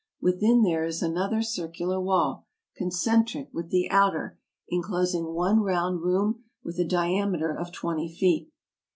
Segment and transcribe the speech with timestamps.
[0.19, 6.43] With in there is another circular wall, concentric with the outer, inclosing one round room
[6.63, 8.51] with a diameter of twenty feet.